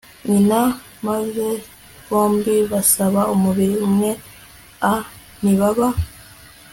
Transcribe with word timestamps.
nyina 0.29 0.61
maze 1.05 1.47
bombi 2.09 2.55
bakaba 2.71 3.21
umubiri 3.33 3.75
umwe 3.87 4.11
a 4.91 4.93
ntibaba 5.41 5.87